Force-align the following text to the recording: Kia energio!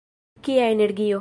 Kia 0.47 0.67
energio! 0.77 1.19